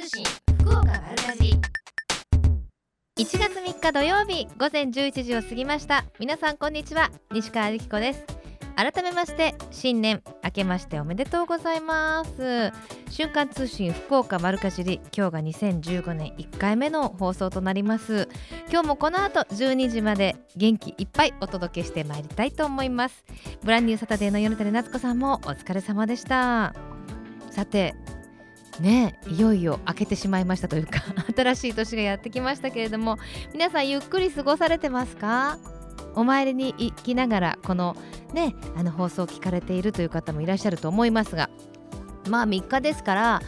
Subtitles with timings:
[0.00, 0.24] 通信
[0.60, 1.60] 福岡丸かじ
[3.18, 6.06] 1月3日土曜日午前11時を過ぎました。
[6.18, 8.24] 皆さんこんにちは西川由紀子です。
[8.76, 12.72] 改めまして新年明けましておめでとうございます。
[13.10, 18.26] 瞬間通信福岡丸かじり今日が2015年1回目の放送となります。
[18.70, 23.22] 今日もこの後12時まで元気いっぱいお届けしてまいりたいと思います。
[23.62, 26.74] ブランニューサタデーの米谷夏子さんもお疲れ様でした。
[27.50, 27.94] さて
[28.80, 31.00] ねいよいよ明けてしまいましたというか
[31.36, 33.18] 新しい年がやってきましたけれども
[33.52, 35.58] 皆さんゆっくり過ごされてますか？
[36.16, 37.94] お参りに行きながらこの
[38.32, 41.50] ねあの放送を聞かれているという方もいらっしゃると思いますが
[42.28, 43.42] まあ3日ですから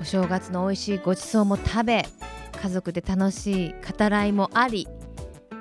[0.00, 2.04] お正月の美味しいごちそうも食べ
[2.60, 4.88] 家族で楽しい語らいもあり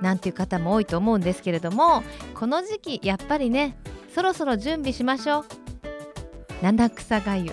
[0.01, 3.77] なんていう方も多いと思うんですけれどもこの時期やっぱりね
[4.15, 5.45] そろそろ準備しましょう。
[6.63, 7.51] 七草がゆ。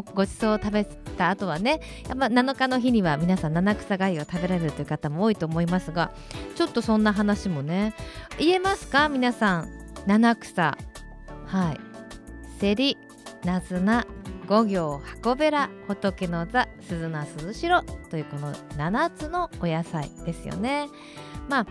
[0.00, 6.12] ごちそうを食べた後はねやっぱ7日の日には皆さん七草がゆを食べられるという方も多いと思いますが
[6.54, 7.94] ちょっとそんな話もね
[8.38, 9.08] 言えますか？
[9.08, 9.68] 皆さん
[10.06, 10.76] 七草。
[11.46, 11.80] はい。
[12.58, 12.96] セリ
[13.44, 14.06] ナズナ
[14.46, 20.88] 五行箱べら仏の座鈴名鈴代というこの7つのお野菜ですよね。
[21.48, 21.66] まあ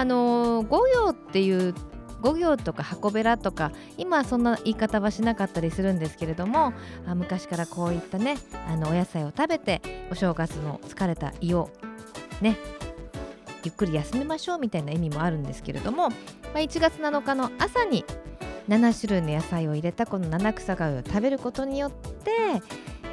[0.00, 1.74] あのー、五行っていう
[2.22, 6.72] 五行とか箱べらとか今はそんな言い方はしなかったりするんですけれども
[7.06, 8.36] あ昔からこういったね
[8.68, 11.70] あのお野菜を食べてお正月の疲れた胃を
[12.40, 12.58] ね
[13.64, 16.16] ゆっくり休めましょうみたいな意味もあるんですけれども、ま
[16.54, 18.04] あ、1月7日の朝に
[18.68, 22.30] 7種類の野菜を入れたこの七草がゆを食べることによって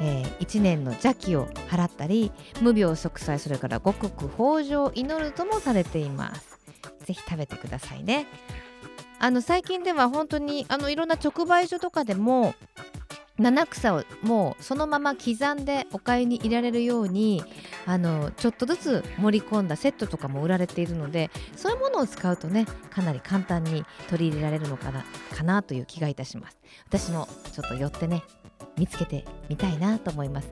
[0.00, 6.58] えー、1年の邪気を払ったり無病息災それから五穀豊穣を祈るともされています。
[7.04, 8.26] ぜひ食べてくださいね。
[9.18, 12.54] あの最近では本当にあのいろんな直売所とかでも
[13.38, 17.44] 七草をもうそのまま刻んでお買いに入れられるように
[17.86, 26.58] あのちょっとずつ盛り込んだセットとかも売られているのでそういうものを使うとねかなり簡単に取り入れられるのかなかなという気がいたします。
[26.88, 28.24] 私もちょっと寄ってね
[28.76, 30.50] 見つけてみたいなと思います。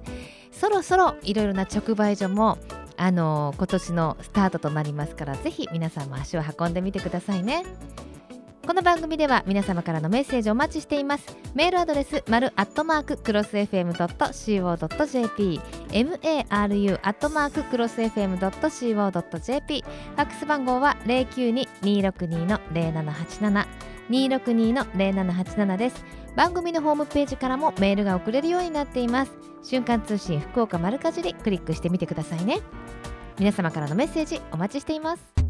[0.52, 2.58] そろそろいろいろな直売所も
[2.96, 7.64] あの今年のスタートとなりますからぜひ皆さんも足を運んでみてくださいね。
[8.66, 11.36] この番組では皆様からのメッセージをお待ちしています。
[11.54, 15.60] メールアドレス丸アットマーククロス FM.co.jp
[15.90, 23.66] maru アットマーククロス FM.co.jp ファックス番号は092-262の0787
[24.10, 26.04] 262の0787です。
[26.34, 29.32] 番組のホームページからもメールが送れるようになっています。
[29.62, 32.58] 瞬間通信福岡丸かじりクリックしてみてくださいね。
[33.38, 35.45] 皆様からのメッセージお待ちしています。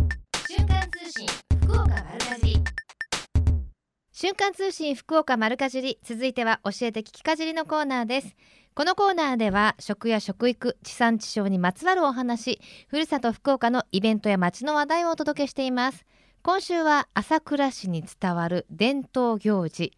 [4.18, 8.34] 瞬間通信福岡丸かじり続いては教えて聞きかじりのコーナーです。
[8.74, 16.06] このコーナーでは食や食育地産地消にまつわるお話ふるさと福岡のイベントや街の話題をお届けしています。
[16.42, 19.92] 今週は朝倉市に伝わる伝統行事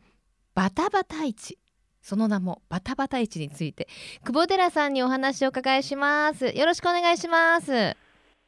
[0.52, 1.56] バタバタ市。
[2.02, 3.86] その名もバタバタ市について
[4.24, 6.48] 久保寺さんにお話を伺いします。
[6.58, 7.68] よろしくお願いします。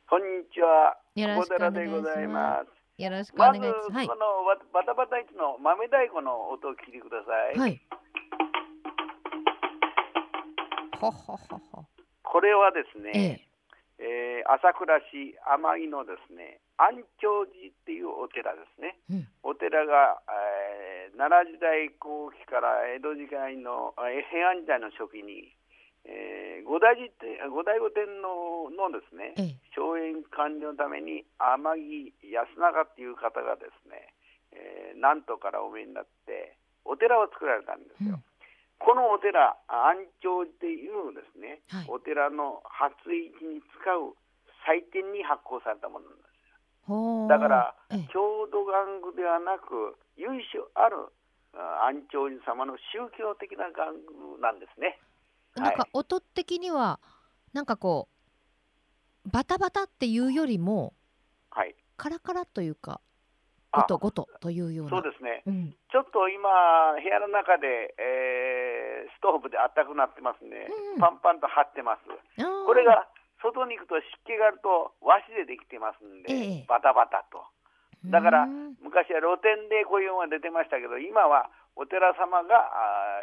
[0.09, 0.97] こんにちは。
[1.15, 3.91] よろしくお願いしますよろしくお願いします。
[3.91, 7.59] まず、このバタバタ市の豆太鼓の音を聞いてください。
[7.59, 7.81] はい。
[11.01, 11.85] ほほほほ。
[12.23, 13.41] これはですね、
[13.99, 18.97] ええー朝倉市天城のですね安長寺っていうお寺ですね。
[19.09, 25.57] うんお寺が、えー奈良時代後期から江戸時代のえー平安時代の初期に、
[26.05, 34.15] えー五代寺って五代御天皇のですねええ荘園管理のために天城安永っていう方がですね、
[34.53, 38.15] えー南都からお見えになってお寺を作られたんですよ。
[38.15, 38.25] うん
[38.81, 44.17] このお寺安長寺っていうですね、はいお寺の初市に使う
[44.65, 46.89] 祭典に発行されたものなんです。
[46.89, 51.13] ほうだからええ郷土玩具ではなく由緒ある
[51.53, 54.97] あ安長寺様の宗教的な玩具なんですね。
[55.57, 57.01] なんかはい音的には
[57.53, 58.09] なんかこ
[59.27, 60.95] うバタバタっていうよりも
[61.51, 61.75] はい。
[61.97, 63.01] カラカラというか
[63.73, 64.91] あゴトゴトというような。
[64.91, 65.43] そうですね。
[65.47, 65.77] うん。
[65.93, 66.49] ちょっと今
[66.97, 72.09] 部屋の中で、えーストーブで暖かくなってますんで、うんパンパンと張ってます。
[72.41, 73.07] これが
[73.43, 77.45] 外に行くと湿気があると和紙でできてますんで、ええバタバタと。
[78.09, 82.57] だからうん昔は露店でこういうのが出てましたけど今はお寺様が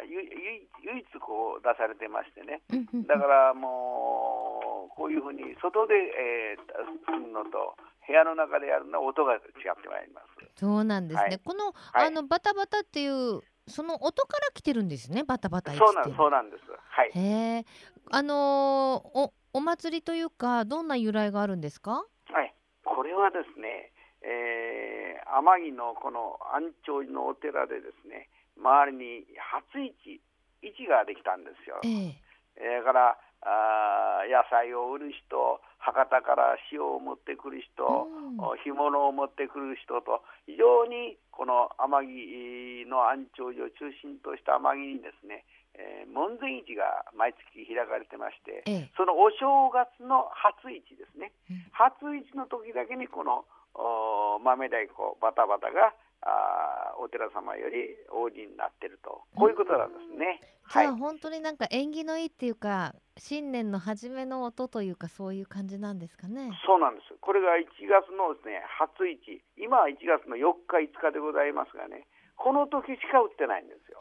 [0.02, 2.62] ーゆゆ唯一こう出されてましてね
[3.06, 6.60] だからもうこういうふうに外で、えー、
[7.06, 9.40] するのと部屋の中でやるのは音が違っ
[9.82, 10.26] てまいります。
[10.56, 11.22] そうなんですね。
[11.22, 16.62] はいこの、はいあのバタバタっていうその音から来てるんですねバタバタそうなんそうなんです。
[16.88, 17.10] はい。
[17.14, 17.64] へえ
[18.10, 22.04] あのーおお祭りというかどんな由来があるんですか？
[22.32, 22.54] はい。
[22.84, 23.92] これはですね、
[24.22, 28.28] えー、天城のこの安長寺のお寺でですね、
[28.58, 30.20] 周りに初市
[30.62, 31.80] 市ができたんですよ。
[31.84, 32.14] ええ。
[32.58, 38.40] えーだからあー野菜を売る人、博多から塩を持ってくる人、うん。
[38.42, 45.46] お干物を持ってくる人と非常にこの天城の安長寺を中心とした天城にですね、
[45.78, 48.90] えー門前市が毎月開かれてまして、ええ。
[48.98, 51.62] そのお正月の初市ですね、うん。
[51.70, 53.46] 初市の時だけにこの
[53.78, 60.26] お豆太鼓バタバタがあーお寺様より王子になっているとこういうことなんですね。
[60.26, 66.50] はいじゃあ本当になんか縁起のいいっていうか新年の初めの音というかそういう感じなんですかね。
[66.66, 67.16] そうなんです。
[67.20, 69.42] これが1月のですね、初市。
[69.56, 72.06] 今は1月の4日、5日でございますがね、
[72.36, 73.98] この時しか売ってないんですよ。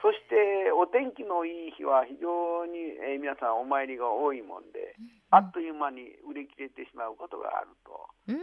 [0.00, 4.96] そして、お天気のいい日は非常に、えー皆さんお参りが多いもんで、
[5.30, 8.38] あっという間に売り切れてしまうことがあるとうーん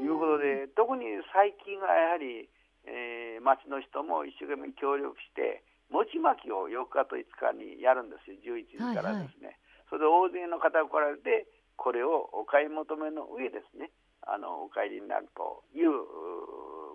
[0.00, 2.48] いうことで、特に最近はやはり、
[2.84, 9.58] えー町の人も一生懸命協力して、餅巻きを4日と5日にやるんですよ、11時からですね。
[9.88, 13.90] それで大勢の方が来られて、これをお買い求めの上ですね、
[14.22, 15.90] あのお帰りになるという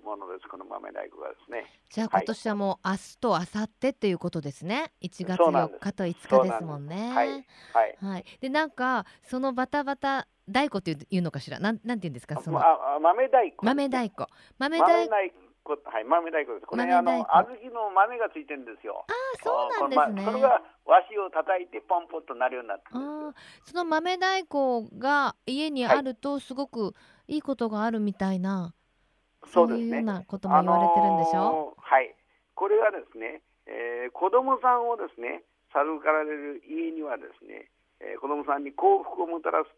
[0.06, 1.66] ものです、この豆大工がですね。
[1.90, 4.94] じゃあ今年はもう明日と明後日っていうことですね。
[5.02, 7.12] 1月4そうなんです日と5日ですもんね。
[7.14, 7.30] はい、
[7.74, 7.98] はい。
[8.02, 8.26] はい。
[8.40, 11.60] でなんかそのバタバタ太鼓っていうのかしら？
[11.60, 12.42] なんなんて言うんですか？
[12.42, 13.66] そのああ豆大工。
[13.66, 14.28] 豆太鼓。
[14.60, 15.10] 豆豆太鼓。
[15.10, 16.66] 大工、はい、豆大工です。
[16.68, 19.06] これ、豆あの、小豆の豆がついてるんですよ。
[19.08, 20.22] ああそうなんですね。
[20.22, 22.84] まそれが和紙を叩いてポンポンとなるようになって
[23.66, 26.94] その豆太鼓が家にあるとすごく
[27.28, 28.76] いいことがあるみたいな、
[29.48, 29.86] そうですね。
[29.86, 32.16] いうようなことも言われてるんでしょ、あのーはい。
[32.54, 35.42] これはですね、えー子供さんをですね、
[35.74, 37.72] 授かられる家にはですね、
[38.02, 39.70] えー子供さんに幸福をもたらす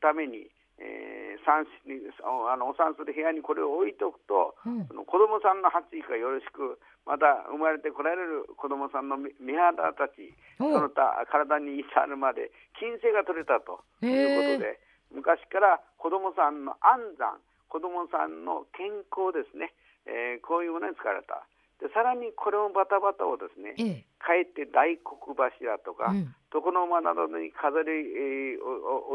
[0.00, 4.84] ために、えー産子にあのお産する部屋にこれを置いておくと、うん。
[4.86, 14.80] その子供さんの発育がよろしく、また生まれてこられる子供さんの目目肌たち、そおの他体に至るまで金星が取れたというへことで、
[15.14, 17.40] 昔から子供さんの安産、
[17.72, 19.72] 子供さんの健康ですね、
[20.04, 21.46] えーこういうものに使われた。
[21.80, 24.06] でさらにこれもバタバタをですね、ええ。
[24.18, 26.34] かえって大黒柱とか、うん。
[26.52, 28.62] 床の間などに飾り、えー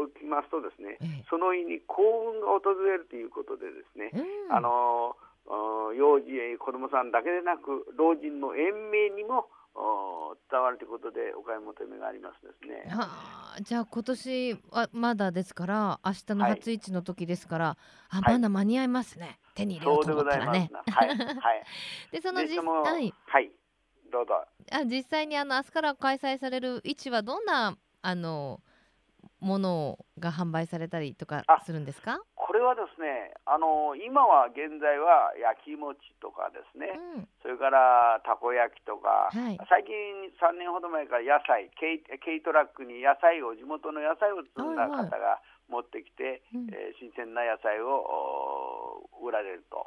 [0.00, 1.24] 置きますとですね、ええ。
[1.28, 4.10] その意に幸運が訪れるということでですね、
[4.48, 4.56] うん。
[4.56, 9.44] あのー幼児えー子供さんだけでなく老人の延命にも
[9.74, 12.88] お伝わるということでお買い求めがありますですね。
[12.96, 16.52] はあじゃあ今年はまだですから明日のはい。
[16.52, 17.76] 初市の時ですから、
[18.08, 18.34] あはい。
[18.34, 20.82] まだ間に合いますね手に入れよそうと思ったらねな。
[20.92, 21.14] はい、は
[21.54, 21.64] い。
[22.12, 23.50] でその実はいはい、
[24.10, 24.44] どうぞ。
[24.72, 28.60] あ実際にあの明日から開催される市はどんなあの
[29.40, 32.20] ものが販売されたりとかあするんですか？
[32.34, 39.92] これはですね、あの今は現在は焼き餅とかですね、うんそれからたこ焼きとか、はい最近
[40.40, 49.86] 3年ほど前から野菜軽、軽トラックに野菜を、地元の野菜を積んだはいはい方が持ってきて、うんえー新鮮な野菜をお売られると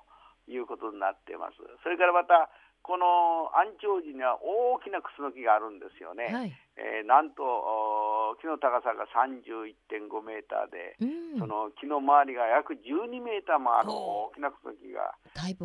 [0.49, 1.57] いうことになっています。
[1.83, 2.49] それからまた、
[2.83, 6.31] この安長寺には大きなクスノキがあるんですよね。
[6.31, 6.53] はい。
[6.77, 11.39] えーなんとお木の高さが31.5メーターで、うん。
[11.39, 15.15] その木の周りが約12メーターもあるお大きなクスノキが。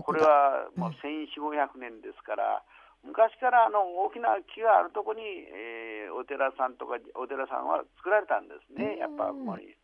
[0.02, 2.62] これはもううん1400年ですから、
[3.04, 9.74] 昔からあの大きな木があるところに、えーお寺さんとかお寺さんは作られたんですね、やっぱここに。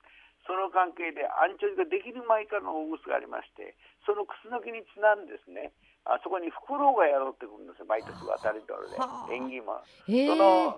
[0.48, 3.76] その関係で安長寺ができる前からの大楠がありまして、
[4.08, 5.76] そのクスノキにちなんでですね、
[6.08, 9.76] あそこにフクロウが宿ってくるんですよ、毎年渡り鳥ではあ、縁起も。
[10.08, 10.72] ええその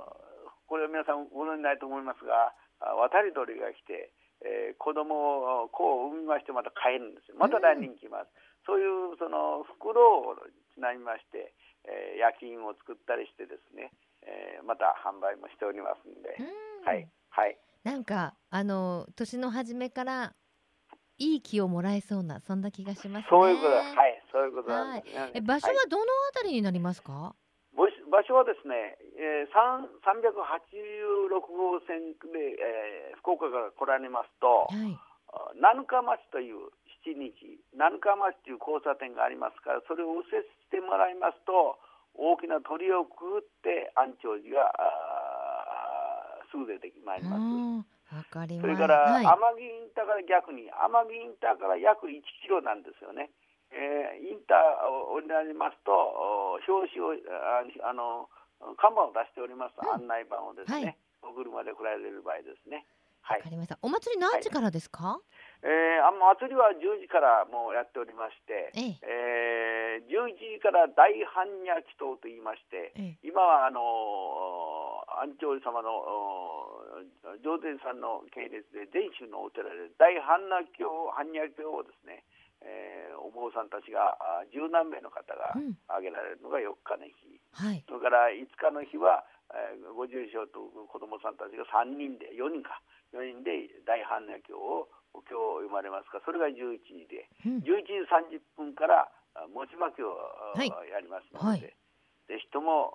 [0.67, 2.50] これは皆さんご存じないと思いますが、
[2.83, 4.11] あ渡り鳥が来て、
[4.43, 7.39] えー子供を子を産みましてまた帰るんですよ。
[7.39, 8.31] また来年来ます。
[8.67, 10.35] そういうその袋を
[10.75, 11.55] ちなみまして、
[11.87, 13.95] えー夜勤を作ったりしてですね、
[14.27, 17.57] えーまた販売もしておりますんで、うんはいはい。
[17.85, 20.35] なんかあの年の初めから
[21.19, 23.27] いい気をもらえそうなそんな気がしますね。
[23.29, 25.31] そういうことだはい、そういうことなんですね。
[25.35, 27.35] え場所はいはどのあたりになりますか？
[27.77, 34.97] 場所場所はですね、えー、3 386号線で、えー福岡から来られますと、はい。
[35.29, 36.73] あ七日町という
[37.05, 41.77] 七日、七日町という交差点がありますから、それを右折してもらいますと、
[42.17, 44.73] 大きな鳥をくぐって安長寺が
[46.50, 47.40] すぐ出てまいります。
[47.40, 48.66] うんわかります。
[48.66, 49.25] それから、はい。
[49.25, 53.30] 天城インターから逆に、天城インターから約1キロなんですよね。
[53.71, 58.26] ええーインターをになりますとお表紙をああの
[58.76, 62.85] 看板を出しております、うん案内板をですね、お車で来られる場合ですね。
[63.23, 63.78] はいわかりました。
[63.80, 65.21] お祭り何時からですか？
[65.62, 74.80] えー、あ祭りは10時からもうやっておりまして、えええー、11時から大般若祈祷と言いまして、ええ今はあのー
[75.21, 76.81] 安長様のお
[77.45, 82.25] 上天さんの系列で全宗のお寺で大般若経般若経をですね、
[82.65, 85.77] えーお坊さんたちがあ十何名の方がうん。
[85.93, 87.12] 挙げられるのが4日の日、
[87.53, 87.85] はい。
[87.85, 89.23] それから5日の日は、
[89.53, 92.81] えーご住所と子供さんたちが3人で4人か。
[93.12, 97.29] 4人で大般若経をお経を読まれますがそれが11時で。
[97.45, 97.61] うん。
[97.61, 99.05] 11時30分から
[99.37, 100.17] あ餅巻きを、
[100.57, 101.61] やりますので、はい。
[101.61, 102.91] ぜひとも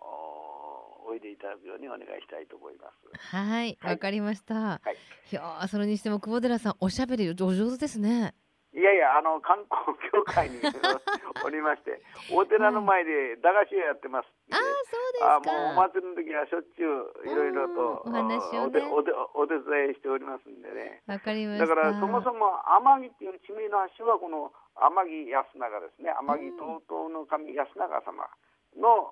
[1.06, 3.36] おおいでいただくようにお願いしたいと思います。
[3.36, 4.54] はい、はいわかりました。
[4.56, 4.96] はい
[5.32, 8.34] いやーそれにしても久保寺さんおしゃべりお上手ですね。
[8.76, 10.60] いやいやあの観光協会に
[11.48, 11.96] おりまして
[12.36, 15.48] お寺の前で駄菓子屋やってますああそうですあか。
[15.48, 16.92] もうお祭りの時はしょっちゅ
[17.24, 21.68] ういろいろとうんお話をねお手お手伝いしておりますんでねわかりました。
[21.68, 28.28] だからそもそも天城っていう地名の発祥はこの天城安永ですね天城東東の神安永様
[28.76, 29.12] の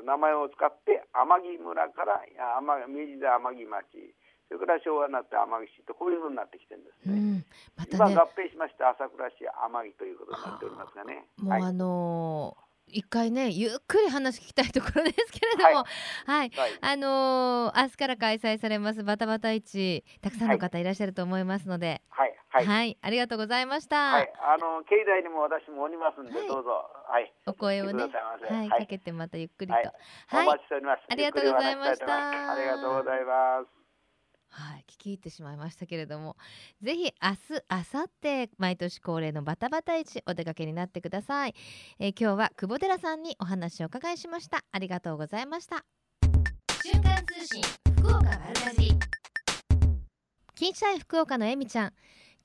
[0.00, 2.20] お名前を使って天城村から
[2.88, 4.14] 明治で天城町
[4.48, 7.14] それから昭和になって天城市とこういうふうになってきてるんですね。
[7.14, 7.44] うん、
[7.74, 11.26] またね、今合併しまして朝倉市天城ということになっておりますがね。
[11.42, 15.84] はいもうあのー一回ねゆっくり話聞きたいところですけれども、はい、
[16.26, 16.52] はい。
[16.80, 20.04] あのー明日から開催されますバタバタ市。
[20.20, 24.12] たくさんの方いらっしゃると思いますので、はいは、はいいありがとうございました。
[24.12, 26.48] はい、あの境内にも私もおりますんで、はい。
[26.48, 26.70] どうぞ。
[27.08, 27.32] はい。
[27.46, 28.80] お声をね、はい、はい。
[28.82, 29.82] かけてまたゆっくりと、は
[30.28, 30.46] はい。
[30.46, 31.00] い、お待ちしております。
[31.08, 32.52] ありがとうございました。
[32.52, 33.76] ありがとうございます。
[34.48, 36.36] はい、聞き入ってしまいましたけれども。
[36.80, 41.54] ぜひ明日明後日毎年恒例のバタバタ市お出かけになってください、
[41.98, 44.64] えー今日は久保寺さんにお話をお伺いしました。
[44.72, 45.84] ありがとうございました。
[46.82, 47.62] 瞬間通信
[47.98, 48.98] 福岡丸かじり
[50.54, 51.92] 金シャイ福岡のえみちゃん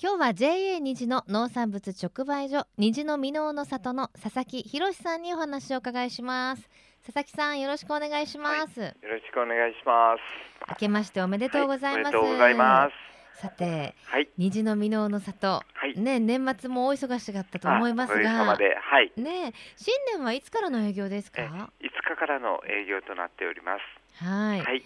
[0.03, 6.67] 今日は JA 虹の農産物直売所虹の箕面の里の佐々木博さんにお話をお伺いします
[7.05, 10.22] 佐々木さんよろしくお願いします、よろしくお願いします。
[10.70, 12.89] 明けましておめでとうございます、はおめでとうございま
[13.36, 13.41] す。
[13.41, 16.00] さてはい、虹の箕面の里はい。
[16.00, 19.12] ね年末もお忙しかったと思いますがはい。
[19.17, 24.24] ね新年はいつからの営業ですえか5日からの営業となっております。
[24.25, 24.84] はい、はい。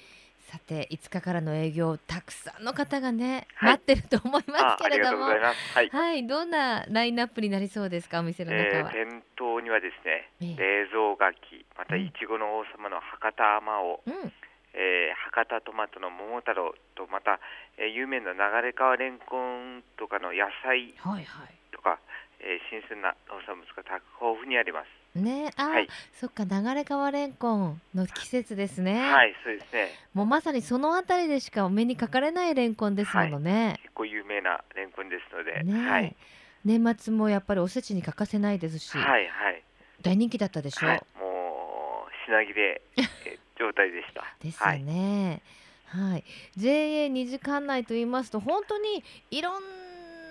[0.55, 3.71] さて5日からの営業たくさんの方がね、はい。
[3.75, 5.25] 待ってると思いますけれども。
[5.27, 5.35] は
[5.81, 5.89] い。
[5.89, 10.55] はいどんなラインナップになりそうですかお店の中えーは、店頭にはですね、ええ。
[10.55, 12.01] 冷蔵柿、またうん。
[12.07, 14.31] いちごの王様の博多あまおう、うん。
[14.74, 17.39] えー博多トマトの桃太郎とまた、
[17.77, 21.55] えー有名な流川レンコンとかの野菜はいはい。
[21.75, 22.00] とか、
[22.39, 25.04] えー新鮮な農産物がた豊富にあります。
[25.15, 25.88] ねあ、はい
[26.19, 29.89] そっか流れ川レンコンの季節ですね、はい、そうですね。
[30.13, 36.15] もうまさにそのあたりでしかお目にかかれないレンコンですものね、結構有名なレンコンですので、ね、はい。
[36.63, 39.63] 年末もやっぱりおせちに欠かせないですし、はいはい。
[40.01, 43.01] 大人気だったでしょ、はい、もう品切れえ
[43.60, 44.24] 状態でした。
[44.41, 45.41] ですよね。
[45.88, 46.24] はい、
[46.57, 49.63] JA 2時間内と言いますと本当にいろん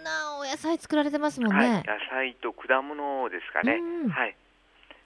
[0.03, 1.75] なお野菜作られてますもんはい、ね。
[1.75, 3.75] はい、野菜と果物ですかね。
[3.75, 4.37] うんはい。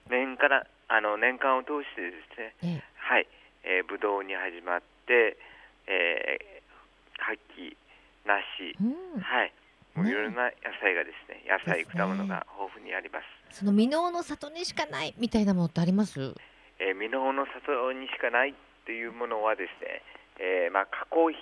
[0.09, 2.55] 年からあの年間を通してですね。
[2.63, 3.27] ええはい。
[3.63, 5.37] えー、ぶどうに始まって、
[5.87, 7.75] えー、牡蠣、
[8.25, 9.53] 梨、うん、はい。
[9.95, 13.25] もうねいろんな野菜がですね、野菜、果物が豊富にあります。
[13.51, 16.33] その箕面の里にしかないみたいなものってあります？
[16.79, 18.53] えー、箕面の里にしかないっ
[18.85, 20.01] ていうものはですね、
[20.39, 21.41] えーまあ加工品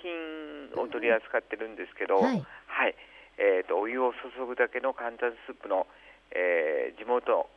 [0.82, 2.44] を取り扱ってるんですけど、はい。
[2.66, 2.96] はい、
[3.38, 5.86] えー、とお湯を注ぐだけの簡単スープの、
[6.32, 7.48] えー地元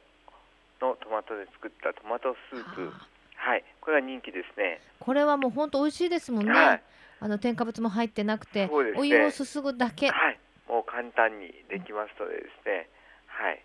[0.81, 2.91] のトマトで作ったトマトスープ、
[3.35, 4.81] はい、これが人気ですね。
[4.99, 6.51] これはもう本当美味しいですもんね。
[6.51, 6.83] はい、
[7.21, 10.09] あの添加物も入ってなくて、ねお湯を注ぐだけ。
[10.09, 12.89] はい、もう簡単にできますのでですね、
[13.27, 13.63] はい。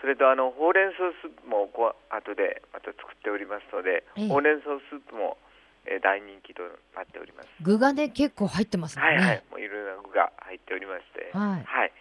[0.00, 5.38] それとあのほうれん草スープもこう後でまた作っておりますので、ええほうれん草スープも、
[5.86, 6.62] えー大人気と
[6.94, 7.48] なっております。
[7.62, 9.02] 具がね結構入ってますね。
[9.02, 11.92] はいはい、もういろいろな具が入っておりまして、はいはい、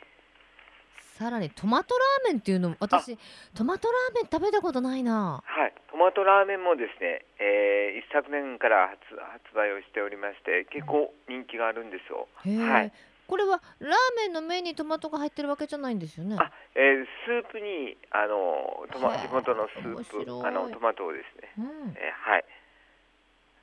[1.18, 3.18] さらにトマトラーメンっていうのも私
[3.56, 5.42] トマトラーメン食べたことないな。
[5.44, 9.02] はい、トマトラーメンもですね、えー一昨年から発
[9.34, 12.28] 発売をしておりまして、結構人気があるんですよ。
[12.38, 12.92] はい
[13.28, 16.38] これはラーメンの麺にトマトが入ってるわけじゃないんですよね。
[16.40, 22.46] あ、えースープにあのトマ地元のスープ、あのトマトをですね、うん、えーはい、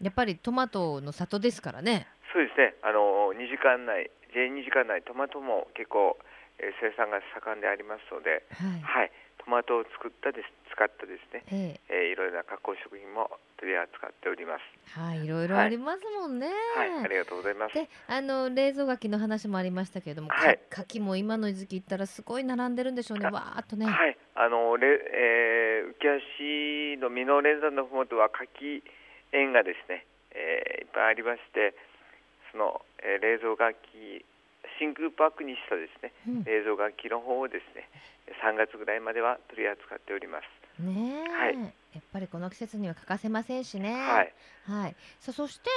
[0.02, 2.08] やっぱりトマトの里ですからね。
[2.34, 2.74] そうですね。
[2.82, 6.18] あの2時間内、J2 時間内トマトも結構、
[6.58, 8.80] えー生産が盛んでありますので、はい。
[8.82, 12.10] はい、トマトを作ったです使ったですね、ええ。
[12.10, 14.62] ーいろいろな加工食品も取り扱っております。
[14.96, 17.74] えはいいろいろありますもんね、はい、ありがとうございます。
[17.74, 20.60] であの冷蔵柿の話もありましたけれども、かはい。
[20.70, 23.26] 柿も今の時期行ったらすごい並んでるんでしょうね。
[23.26, 28.82] あわーっとね、はい、あのレ、えー、浮橋の箕面連山のふもとは柿
[29.32, 31.74] 園がですね、えーいっぱいありまして、
[32.52, 34.24] その、えー冷蔵楽器
[34.78, 37.88] 真空パックにしたですね、うん冷蔵楽器の方をですね、
[38.42, 40.82] 3月ぐらいまでは取り扱っております。
[40.82, 41.54] ねえ、はい
[41.94, 43.92] やっぱりこの季節には欠かせませんしね。
[43.94, 44.34] はい、
[44.66, 44.96] はい。
[45.20, 45.70] さあそして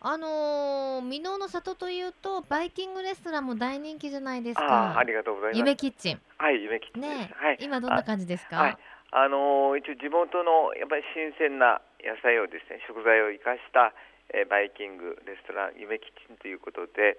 [0.00, 5.04] あのー、箕面の里というとバイキングレストランも大人気じゃないですあかーあ。
[5.04, 5.58] りがとうございます。
[5.58, 7.02] 夢キッチンはい、夢キッチン。
[7.02, 8.56] ねえ、はい、今どんな感じですか？
[8.56, 8.76] はい、
[9.12, 13.94] あのー一応地元のやっぱり新鮮な野菜をですね食材を生かした、
[14.34, 17.16] えーバイキングレストラン夢キッチンということで、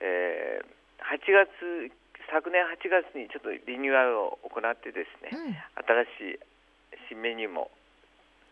[0.00, 0.66] えー
[1.06, 1.92] 8月
[2.32, 5.54] 昨年8月にちょっとリニューアルを行ってですね、うん。
[6.18, 6.38] 新しい
[7.14, 7.70] 新メニューも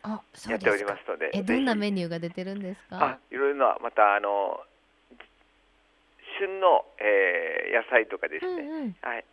[0.07, 0.85] やっており。
[0.85, 3.19] ますのでえ、どんなメニューが出てるんですあか。
[3.33, 4.61] いろいろなまたあの
[6.39, 8.97] 旬の、えー野菜とかですね、うんうん。
[9.03, 9.25] はい、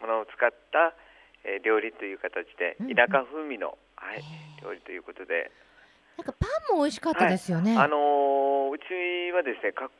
[0.00, 0.94] ものを使った、
[1.42, 5.50] えー料理という形でうんうん田舎風味の、はい、えー料理ということで、
[6.16, 7.74] なんかパンも美味しかったですよね。
[7.76, 9.90] あのーうちはですねか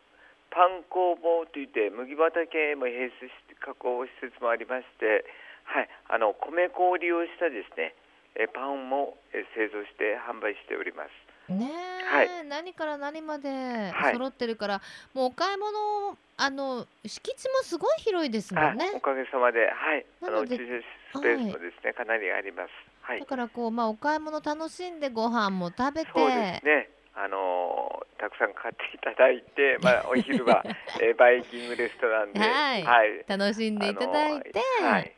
[0.59, 5.23] パン工房といって麦畑も併設して加工施設もありまして、
[5.63, 7.95] はい、あの米粉を利用したですね
[8.35, 11.15] えーパンもえー製造して販売しております。
[11.49, 13.49] ねえ、は何から何まで
[13.95, 14.83] はい揃ってるから、
[15.15, 18.91] もうお買い物あの敷地もすごい広いですもあんね。
[18.95, 20.83] おかげさまで、はい、あなのでの駐
[21.15, 22.71] 車スペースもですね、かなりあります。
[23.01, 26.91] はいだ、からこうまあお買い物楽しんでご飯も食べて、そうですね。
[27.19, 30.65] あのーたくさん買っていただいて、 まあ、お昼は、
[31.01, 32.83] えーバイキングレストランで、はい。
[32.83, 35.13] はい、楽しんでいただいて、あのーはい、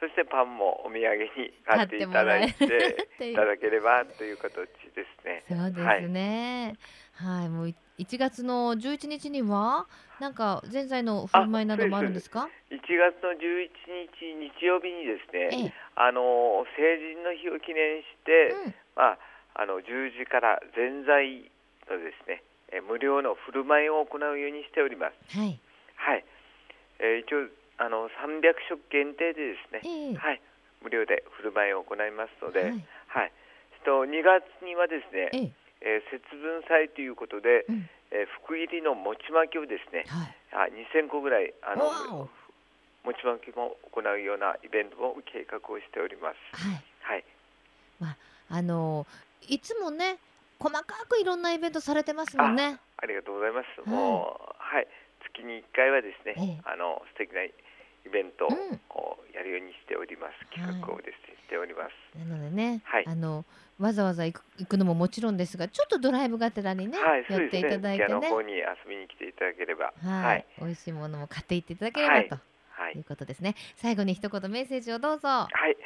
[0.00, 5.44] そしてパンもお土産に買っていただいていただければという形ですね。
[5.48, 6.74] そうですね。
[7.14, 9.86] はい、もうい1月の11日には
[10.20, 13.70] なんかぜんざいの振る舞いなどもあるんですか？1月の11
[14.12, 19.18] 日日曜日にですね、ええ、あのー成人の日を記念して、うん、まあ、
[19.58, 21.48] あの10時からぜんざい
[21.88, 22.42] のですね、
[22.72, 25.38] えー無料の振る舞いを行うようにしております。
[25.38, 25.58] はい、
[25.96, 26.24] はい、
[27.00, 30.14] えー一応あの300食限定でですね、ええ。
[30.16, 30.40] はい、
[30.82, 32.66] 無料で振る舞いを行いますので、は
[33.08, 33.28] はい。
[33.28, 40.04] い、と2月にはですね、ええ、えー節分祭ということで、うん、えー福入りの餅巻きをですね、
[40.52, 42.28] はい、あ2000個ぐらいあの
[43.04, 46.06] 餅巻きも行うようなイベントも計画をしてお。
[46.06, 46.36] ります。
[46.52, 47.24] はい、
[48.02, 48.16] はい、
[48.50, 49.06] あの
[49.48, 50.18] いつもね
[50.58, 52.78] 細かくいろんなイベントされてますもんね。
[52.96, 53.80] ありがとうございます。
[53.80, 54.88] はいもうはい、
[55.32, 57.52] 月に1回はですね、ええあの素敵なイ
[58.10, 60.38] ベントをやるようにしております。
[60.54, 62.18] 企画をですね、しております。
[62.18, 63.44] なのでね、はいあの
[63.78, 67.62] わざわざ行く行くのももちろんですが、ちょっとドライブがてらにね、はい、寄ってい。
[67.62, 73.54] ただいてね、ピアノ方に遊びに来ていただければ、はい、はい、美味しいものも買っていっていただければとはいいうことですね。
[73.76, 75.28] 最後に一言メッセージをどうぞ。
[75.28, 75.76] ははい、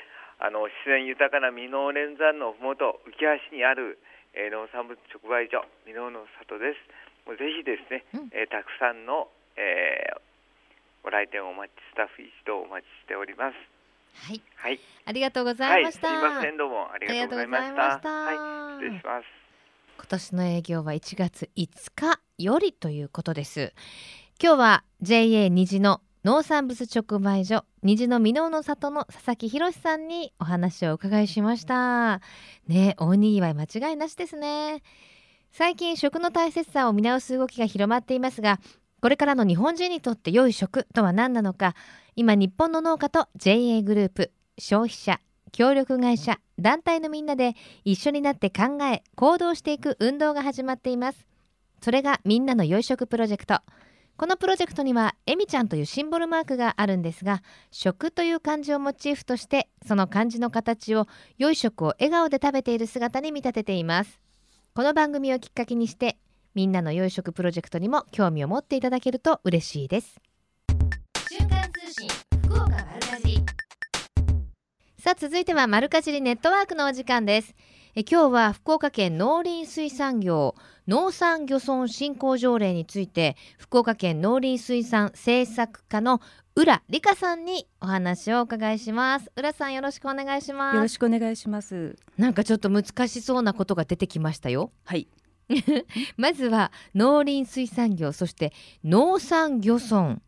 [0.40, 4.00] あの自然豊かな箕面連山のふもと浮橋にある、
[4.32, 6.80] えー農産物直売所箕面の里です。
[7.28, 10.20] もうぜひですね、うんえーたくさんの、えー
[11.02, 13.56] ご来店をお待ちスタッフ一同お待ちしております。
[14.32, 16.08] い、はい、ありがとうござはいい、ました。
[16.08, 17.68] すいませんどうもありがとうございました。
[17.68, 19.40] ありがとうございましたはい、失礼します。
[20.00, 23.74] 今年の営業は1月5日よりということです
[24.42, 32.20] 今日は JA 虹の農産物直売所虹の箕面の里の佐々木博さんにお話をお伺いしました。
[32.68, 34.82] ね大にぎわい間違いなしですね。
[35.50, 38.60] 最近食の大切さを見直す動きが広まっていますが
[39.00, 41.74] これからの日本人にとって良い食とは何なのか
[42.16, 45.20] 今日本の農家と JA グループ消費者
[45.52, 47.54] 協力会社団体のみんなで
[47.84, 51.26] 一緒になって考え行動していく運動が始まっています。
[51.82, 53.60] それがみんなの良い食プロジェクト。
[54.20, 61.06] このプロジェクトにはえみちゃんというシンボルマークがあるんですが食という漢字をモチーフとしてその漢字の形を
[61.38, 64.20] 良い食を笑顔で食べている姿に見立てています。
[64.74, 66.18] この番組をきっかけにして
[66.54, 70.20] みんなの良い食プロジェクトにも興味を持っていただけると嬉しいです。
[71.30, 72.06] 瞬間通信
[72.44, 73.38] 福岡丸かじり。
[74.98, 77.54] さあ続いては丸かじりネットワークのお時間です。
[77.96, 80.54] え今日は福岡県農林水産業
[80.90, 86.20] 農産漁村振興条例について福岡県農林水産政策課の
[86.56, 89.30] 浦理香さんにお話をお伺いします。
[89.36, 90.74] 浦さんよろしくお願いします。
[90.74, 91.96] よろしくお願いします。
[92.18, 94.72] なんかちょっと難しそうなことが出てきましたよ。
[94.84, 95.06] はい、
[96.18, 100.20] まずは農林水産業そして農産漁村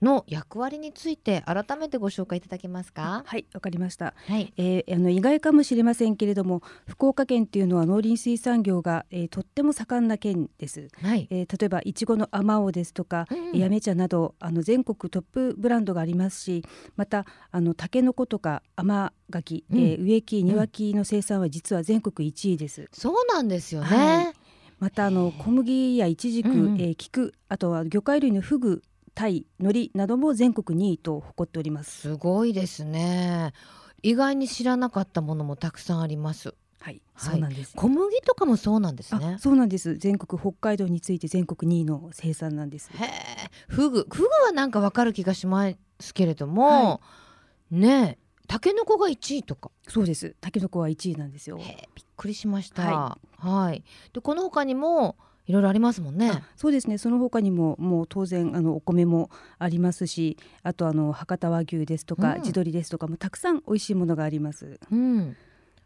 [0.00, 3.22] の役割について改めてご紹介いただけますか？
[3.26, 4.14] はい、わかりました。
[4.26, 4.52] はい。
[4.56, 10.88] えーあの意外かもしれませんけれども、福岡県っていうのは農林水産業が、えーとっても盛んな県です。
[11.02, 11.26] はい。
[11.30, 16.64] えー例えばいちごのあまおうですとか、うんやめ茶などあの全国トップブランドがありますし
[16.96, 22.88] またあのタケノコとか甘柿、うんえー植木庭木の生産は実は全国1位です。
[22.92, 23.86] そうなんですよね。
[23.88, 24.34] はい
[24.78, 28.82] またあの小麦やイチジク、うんうんえー菊あとは魚介類のフグ
[29.18, 32.02] 鯛海苔なども全国2位と誇っております。
[32.02, 33.52] すごいですね。
[34.02, 36.54] 意外に知らなかったものもたくさんあります。
[36.78, 37.74] はい、はいそうなんです。
[37.74, 39.38] 小麦とかもそうなんですねあ。
[39.40, 42.92] そうなんです全国北海道について全国2位の生産なんです。
[42.94, 43.08] へえ。
[43.66, 47.00] フグ、フグはなんかわかる気がしますけれども、は
[47.72, 49.72] ねえ、タケノコが1位とか。
[49.88, 51.56] そうですタケノコは1位なんですよ。
[51.56, 52.84] びっくりしました。
[52.84, 53.82] ははい。
[54.12, 55.16] で、この他にも
[55.48, 56.42] いろいろありますもんねあ。
[56.56, 64.78] そうですねその他にももう当然あのお米もありますしあとあの博多和牛ですとか、うん地鶏ですとかもたくさん美味しいものがあります。
[64.90, 65.36] うん。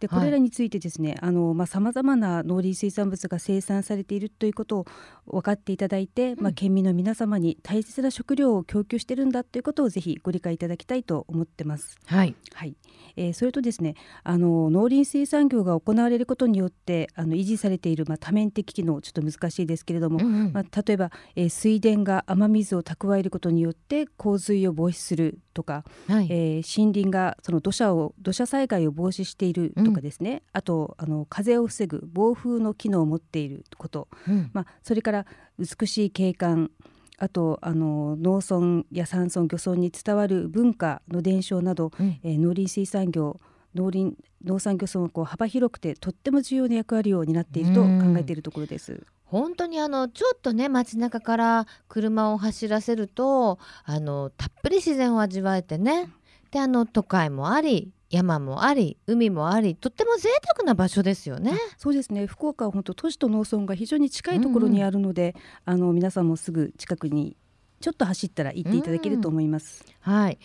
[0.06, 4.86] はいでこれらについてですね、あのまあ様々な農林水産物が生産されているということを
[5.26, 11.96] 分かっていただいて、まあうん県民の皆様に大切な食料を供給してるんだということをぜひご理解いただきたいと思ってます。
[12.06, 12.34] はい。
[12.52, 12.74] はい、
[13.16, 26.26] えーそれとですねあの農林水産業が行われることによってあの維持されている、まあ、多面的機能ちょっと難しいですけれども、うんうんまあ、例えば、えー水田が雨水を蓄えることによって洪水を防止するとか、はい。
[26.30, 34.50] えー森林がその土砂を土砂災害を防止しているとかですね、あとあの風を防ぐ暴風の機能を持っていること、うん。
[34.52, 35.26] まあ、それから
[35.58, 36.70] 美しい景観。
[37.18, 42.18] あとあの農村や山村漁村に伝わる文化の伝承など、うん。
[42.22, 43.40] えー農林水産業
[43.74, 47.88] 農林農産漁村はこう幅広くてとっても重要な役割を担っていると考
[48.18, 49.06] えているところです。
[49.32, 56.10] 本当にあのちょっとね街中から車を走らせるとあのたっぷり自然を味わえてね。
[56.50, 61.54] であの都会もあり山もあり海もありとっても贅沢な場所ですよね。
[61.78, 62.26] そうですね。
[62.26, 67.38] 福岡は本当都市と農村が非常に近いところにあるので、あの皆さんもすぐ近くに
[67.80, 69.82] ちょっと走ったら行っていただけると思います。
[70.00, 70.38] はい。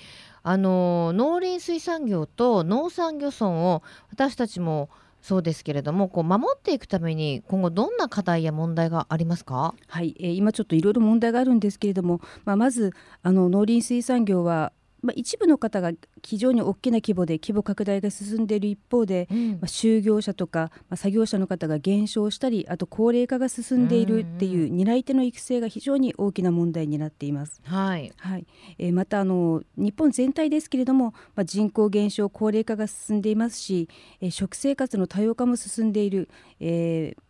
[0.43, 4.89] あの農林水産業と農産漁村を私たちも
[5.21, 9.75] そうですけれどもこう守っていくために今後どんな課題や問題がありますか？
[9.87, 15.91] はい、えー今ちょっといろいろ問題があるんですけれども、まあ、まずあの農林水産業は、まあ、一部の方が
[16.23, 19.51] 非常に大きな規模で規模拡大が進んでいる一方で、うん。
[19.51, 27.61] まあ、就業者とか、まあ、作業者の方が減少したりあと高齢化が進んでいるっていう担い手の育成が非常に大きな問題になっています。
[27.63, 28.11] はい。
[28.17, 28.47] はい。
[28.79, 33.89] えーまたあの日本全体ですけれども、まあ、人口減少高齢化が進んでいますし、
[34.21, 36.29] えー食生活の多様化も進んでいる、
[36.59, 37.26] えーうん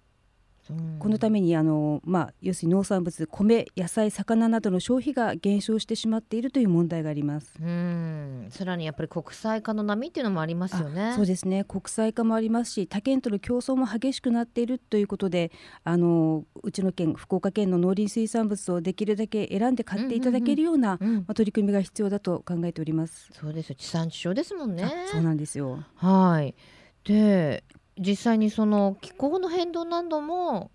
[0.99, 7.53] このためにあの、まあ、要するに農産物米野菜魚などの消費が減少してしまっているという問題があります。
[7.61, 11.09] うんさらにやっぱり国際化の波っていうのもありますよね。
[11.09, 15.51] あそうですね国際化もありますし他県との競争も激しくなっているということで
[15.83, 23.29] あのうちの県福岡県の農林水産物をできるだけ選んで買っていただけるような、うんまあ、取り組みが必要だと考えております。
[23.33, 24.83] そうですよ地産地消ですもんね。
[24.83, 26.55] あそうなんですよはい。
[27.03, 27.63] で
[27.99, 30.71] 実際にその気候の変動なども、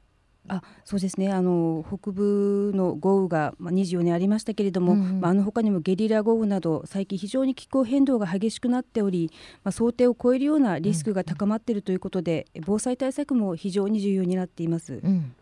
[0.49, 1.33] あそうですね。
[1.33, 5.21] あの北部の豪雨が、まあ、24年ありましたけれども、うんうん。
[5.21, 9.31] まあ、あの他にもゲリラ豪雨など最近非常に気候変動が激しくなっており、
[9.63, 14.95] まあ、想定を超えるようなリスクが高まっているということで、防災対策も非常に重要になっています。
[14.95, 15.42] うん、で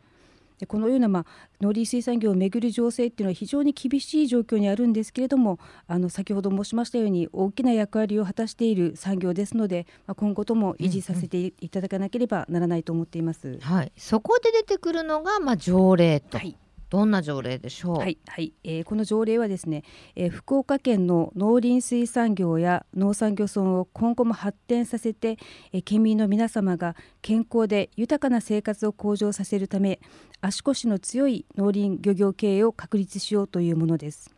[0.67, 1.27] このような、まあ、
[1.61, 13.59] 農林水産業をめぐる情勢っていうのは非常に厳しい状況にあるんですけれどもあの先ほど申しましたように大きな役割を果たしている産業ですので、まあ、今後とも維持させていただかなければならないと思っています。
[13.61, 13.93] はい。
[13.97, 16.57] そこで出てくるのがまあ条例と、はい
[16.91, 17.99] どんな条例でしょう？
[17.99, 19.85] はい、はいえーこの条例はですね、
[20.17, 25.39] えー福岡県の農林水産業や農産漁村を今後も発展させて、
[25.73, 30.01] えー県民の皆様が健康で豊かな生活を向上させるため
[30.41, 34.35] 足腰の強い農林漁業経営を確立しようというものです。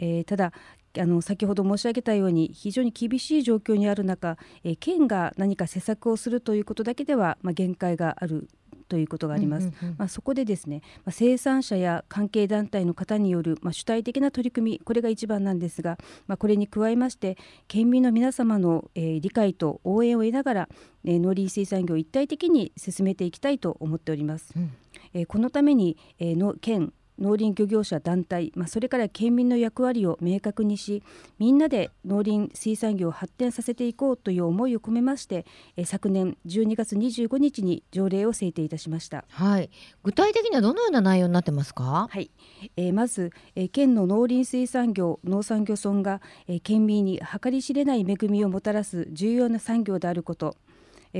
[0.00, 0.52] えーただ
[0.96, 8.48] あの先ほど申し上げたように非常に厳しい状況にある中、え県が何か施策をするということだけでは、まあ、限界がある
[8.94, 9.72] ということがあります。
[9.98, 20.68] まあ、そこでですね、まあ、生産者や関係団体の方による、まあ、主体的な取り組みこれが一番なんですが、まあ、これに加えまして県民の皆様の、えー理解と応援を得ながら、
[21.04, 24.52] えー農林水産業を一体的に進めていきたいと思っております。
[24.56, 24.70] うん
[25.12, 31.02] えーこのために、えーの県農林漁業者団体、まあ、それから県民の役割を明確にし
[31.38, 35.46] みんなで農林水産業を発展させていこうという思いを込めまして
[35.76, 39.24] え昨年12月25日に条例を制定いたしました。
[39.30, 39.70] はい、
[40.02, 42.08] 具体的にはどのような内容になってますか？
[42.10, 42.30] はい、
[42.76, 50.63] えーまず、えー県の農林水産業農産漁村が、えー県民に計り知れない恵みをもたらす重要な産業であることえー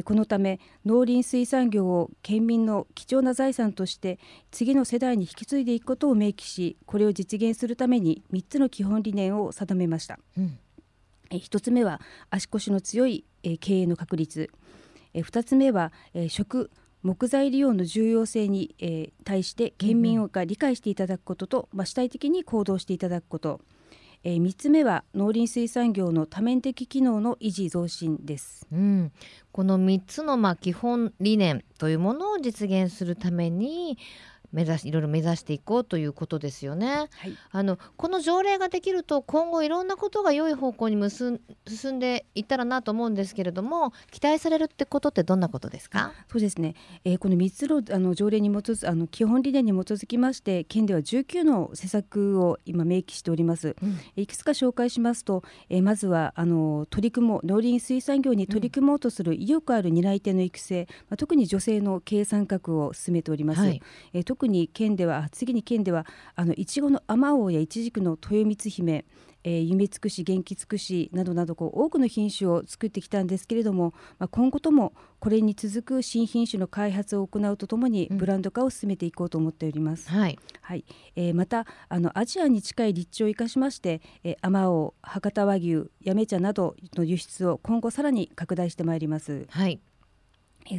[0.03, 4.19] このため農林水産業を県民の貴重な財産として
[4.51, 10.19] 次の世代に引き継いでいくことを明記しこれを実現するために3つの基本理念を定めました。
[10.37, 10.59] うん、
[11.31, 14.51] えー一つ目は足腰の強い、えー経営の確立。
[15.13, 16.71] えー二つ目は、えー食
[17.03, 23.61] 木材利用の重要性に、えー対して県民が理解していただくことと、まあ、主体的に行動していただくこと、
[24.25, 28.67] えー3つ目は農林水産業の多面的機能の維持増進です。
[28.73, 29.13] うん、
[29.53, 33.99] この3つのまあ基本理念というものを実現するために
[34.55, 36.87] 目指しいろいろ目指していこうということですよね。
[37.19, 41.41] はいあのこの条例ができると今後いろんなことが良い方向に進
[41.93, 46.13] んでいったらなと思うんですけれども期待されるってことってどんなことですか？
[46.31, 53.75] そうですね、えーこの3つのあの条例に基づあの基本理念に基づきまして県では19の施策を今明記しております。
[53.83, 63.61] うんいくつか紹介しますと、えーまずはあの取り組もう農林水産業に取り組もうとする意欲ある担い手の育成、まあ、特に女性の経営参画を進めております。
[63.61, 69.05] はいえー特に県ではあ次に県ではあのいちごのあまおうやいちじくの豊光姫
[69.45, 80.09] えー夢つくし元気つくしなどなどこう多くの品種を作ってきたんですけれども、まあ、今後ともこれに続く新品種の開発を行うとともにうんブランド化を進めていこうと思っております。
[80.11, 89.47] はい、はい、えーまたあのアジアに近い立地を生かしまして、えー、アマオ博多和牛やめ茶などの輸出を今後さらに拡大してまいります。
[89.51, 89.94] はい、えー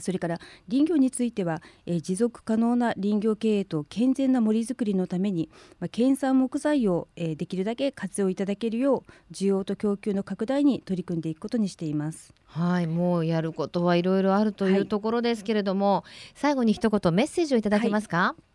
[0.02, 12.34] それから林業については、えー持続可能な林業経営と健全な森づくりのために、まあ、県産木材を、えーできるだけ活用いただけるよう需要と供給の拡大に取り組んでいくことにしています。
[12.46, 16.04] はい、もうやることはいろいろあるといはいうところですけれども、
[16.36, 18.36] 最後に一言メッセージをいただけますか？
[18.38, 18.55] えー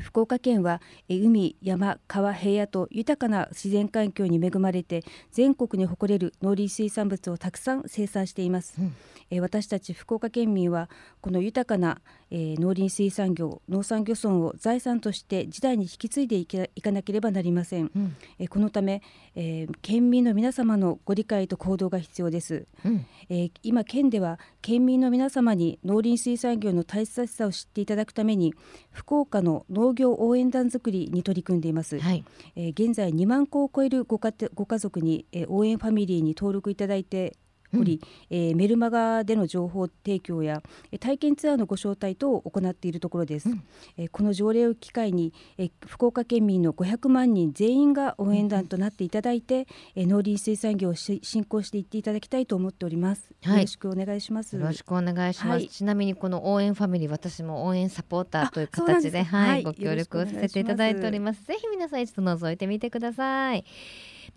[0.00, 8.94] 福岡県は、えー海山川平野と豊かな自然環境に恵まれて全国に誇れる農林水産物をたくさん生産しています、うん。
[9.30, 19.02] えー私たち福岡県民はこの豊かな、えー農林水産業農産漁村を財産として時代に引き継いでいかなければなりません、うん、えーこのため、
[19.34, 22.66] えー県民の皆様のご理解と行動が必要です。
[22.84, 28.54] うん、えー今県では県民の皆様に農林水産業の大切さを知っていただくために
[28.90, 32.24] 福岡の農業応援団づくりに取り組んでいます、はい、
[32.56, 37.36] えー現在2万個を超えるご家庭ご家族に、えー応援ファミリーに登録いただいて
[37.76, 38.00] おり、
[38.30, 43.62] えーメルマガでの情報提供やえー体験ツアーのご招待等を行っているところです、うん。
[43.96, 53.54] えーこの条例を機会に、えー福岡県民の500万人全員が応援団となっていただいて、えー農林水産業をし進行していっていただきたいと思っております、はい。
[53.56, 54.56] よろしくお願いします。
[54.56, 55.68] よろしくお願いします、はい。
[55.68, 59.62] ちなみにこの応援ファミリー私も応援サポーターという形ではい、はい。
[59.62, 61.44] ご協力をさせていただいております。
[61.44, 63.64] ぜひ皆さん一度覗いてみてください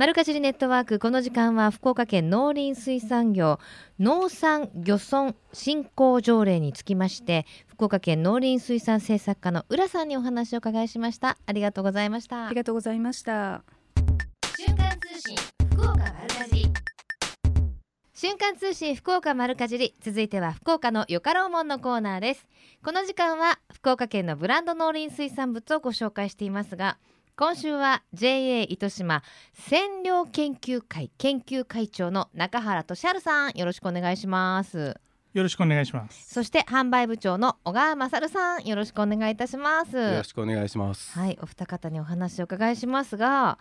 [0.01, 3.59] マルカジリネットワークこの時間は福岡県農林水産業
[3.99, 11.37] 農産漁村振興条例につきまして福岡県農林水産政策課の浦さんにお話を伺いしました。
[11.45, 12.47] ありがとうございました。
[12.47, 13.63] ありがとうございました。
[14.57, 15.37] 瞬間通信
[15.69, 16.73] 福岡丸かじり。
[18.15, 19.95] 瞬間通信福岡丸かじり。
[20.01, 22.47] 続いては福岡のよかろうもんのコーナーです。
[22.83, 26.97] この時間は福岡県のブランド農林水産物をご紹介していますが
[27.41, 29.23] 今週は JA 糸島
[29.67, 34.95] 占領研究会研究会長の中原俊治さんよろしくお願いします
[35.33, 36.31] よろしくお願いします。
[36.31, 41.17] そして販売部長の小川勝さんよろしくお願いいたしますよろしくお願いします。
[41.17, 43.57] はい、お二方にお話をお伺いしますが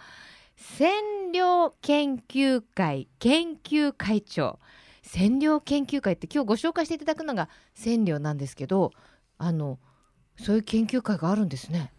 [0.59, 4.59] 占領研究会研究会長
[5.03, 8.91] 占領研究会って今日ご紹介していただくのが占領なんですけど
[9.39, 9.79] あの
[10.37, 11.95] そういう研究会があるんですね。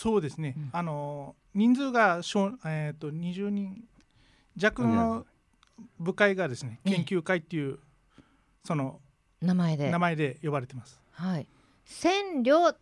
[0.00, 0.54] そうですね。
[0.56, 0.70] うん。
[0.72, 3.84] あの人数がしょえっ、と20人
[4.56, 5.26] 弱の
[5.98, 6.94] 部会がですね、ええ。
[6.94, 7.78] 研究会っていう
[8.64, 8.98] その
[9.42, 9.90] 名前で。
[9.90, 10.98] 名前で呼ばれてます。
[11.10, 11.46] はい、
[11.86, 12.76] 占領っ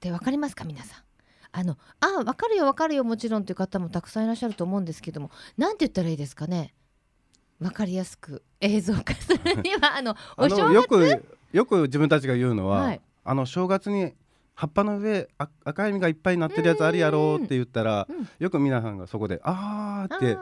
[0.00, 1.02] てわかりますか皆さん？
[1.52, 6.74] あのあわかるよわかるよもちろんという方もたくさんいらっしゃると思うんですけどもなんて言ったらいいですかね？
[7.60, 10.62] わかりやすく映像化するにはあのおあ正月？
[10.62, 13.00] のよくよく自分たちが言うのは、はい。
[13.24, 14.14] あの正月に
[14.54, 18.28] 葉っぱの上あ赤い実がいっぱいになってるやつあるやろうって言ったら、うん。
[18.38, 20.36] よく皆さんがそこであーって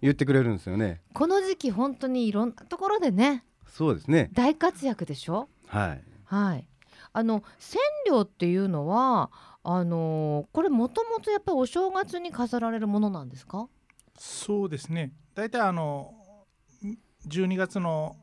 [0.00, 1.00] 言ってくれるんですよね。
[1.14, 4.30] この時期本当にいろんなところでねそうですね。
[4.32, 5.48] 大活躍でしょ？
[5.66, 6.04] はい。
[6.24, 6.66] はい。
[7.14, 9.30] あの染料っていうのは
[9.62, 13.68] あのーこれもともとやっぱりお正月に飾られるものなんですか？
[14.18, 15.12] そうですね。
[15.34, 16.12] 大体あの
[17.28, 18.16] 12月の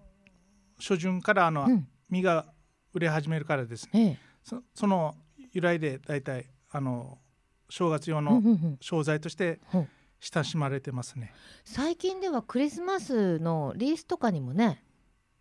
[0.79, 1.87] 初旬からあの、うん。
[2.09, 2.45] 実が
[2.93, 4.01] 売れ始めるからですね。
[4.01, 4.17] ええ。
[4.43, 5.15] そその
[5.51, 7.17] 由来で大体あの
[7.69, 8.41] 正月用の
[8.81, 9.59] 商材として
[10.19, 11.33] 親しまれてますね。
[11.63, 14.83] 最近ではクリスマスのリースとかにもね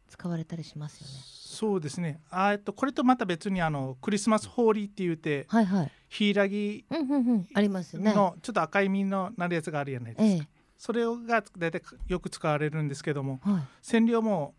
[0.09, 1.13] 使われたりしますよね。
[1.59, 2.21] そうですね。
[2.31, 5.93] あえっとこれとまた別にあのクリスマスホーリーって言ってはいはい。
[6.09, 7.47] ヒイラギうんうんうん。
[7.55, 8.15] ありますよね。
[8.15, 10.49] のちょっと赤い実のなるやつがあるじゃないですか、ええ。
[10.79, 13.63] それが大体よく使われるんですけどもはい。
[13.83, 14.55] 染料も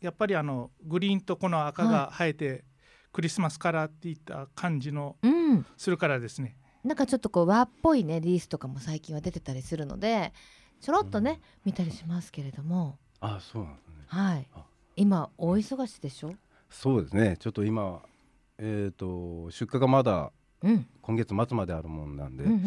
[0.00, 2.64] やっぱりあのグリーンとこの赤が生えて、
[3.12, 5.66] クリスマスカラーっていった感じのうん。
[5.76, 6.56] するからですね。
[6.84, 10.32] なんかちょっとこう和っぽいねリースとかも最近は出てたりするので
[10.80, 12.98] ちょろっとね、見たりしますけれども。
[13.20, 13.94] あそうなんですね。
[14.06, 14.48] はい。
[14.54, 14.64] あ
[14.96, 16.34] 今大忙しでしょ？
[16.70, 17.36] そうですね。
[17.38, 18.00] ちょっと今
[18.58, 20.86] えっ、と出荷がまだうん。
[21.02, 22.62] 今月末まであるもんなんで、うんうん。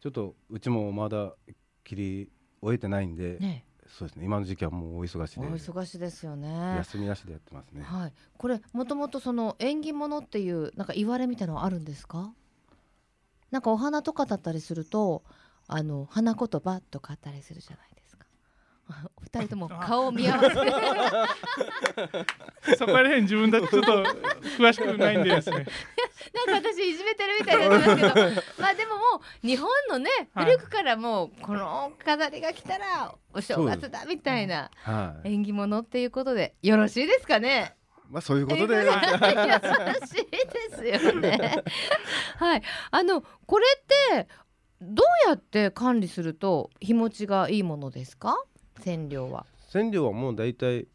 [0.00, 1.34] ちょっとうちもまだ
[1.82, 2.30] 切り
[2.62, 4.24] 終えてないんで、ねそうですね。
[4.24, 5.48] 今の時期はもうお忙しおで。
[5.48, 6.76] 忙しいですよね。
[6.78, 7.82] 休みなしでやってますね。
[7.82, 8.12] はい。
[8.36, 12.32] これもともとその縁起物っていうなんか言われみたいのはあるんですか？
[13.50, 15.22] なんかお花とかだったりすると
[15.68, 18.03] あの花言葉とかあったりするじゃないですか。
[18.03, 18.03] お
[19.34, 20.48] 二人とも顔を見合わせ。
[20.50, 20.54] て
[22.78, 24.02] そこら辺自分だとちょっと
[24.58, 25.66] 詳しくないんでですね。
[26.46, 28.14] なんか私いじめてるみたいになってますけど。
[28.62, 29.02] まあでもも
[29.42, 30.44] う日本のねはい。
[30.46, 35.32] 古くからもうこの飾りが来たらお正月だみたいなはい。
[35.34, 37.74] 縁起物っていうことでよろしいですかね？
[38.10, 38.90] まあそういうことで、優しい
[40.84, 41.62] ですよね。
[42.38, 43.64] はい、あのこれ
[44.12, 44.28] って
[44.80, 48.36] どうやって管理すると日持ちがいいものですか？
[48.82, 49.46] 染料は？
[49.70, 50.86] 染料はもうだいたい